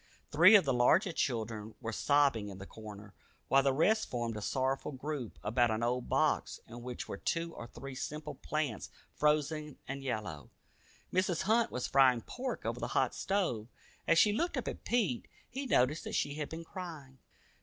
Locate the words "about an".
5.43-5.83